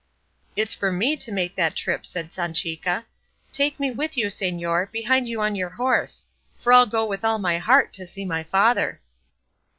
"It's 0.55 0.73
for 0.73 0.91
me 0.91 1.15
to 1.17 1.31
make 1.31 1.55
that 1.55 1.75
trip," 1.75 2.07
said 2.07 2.31
Sanchica; 2.33 3.05
"take 3.51 3.79
me 3.79 3.91
with 3.91 4.17
you, 4.17 4.29
señor, 4.29 4.91
behind 4.91 5.29
you 5.29 5.41
on 5.41 5.53
your 5.53 5.69
horse; 5.69 6.25
for 6.57 6.73
I'll 6.73 6.87
go 6.87 7.05
with 7.05 7.23
all 7.23 7.37
my 7.37 7.59
heart 7.59 7.93
to 7.93 8.07
see 8.07 8.25
my 8.25 8.41
father." 8.43 8.99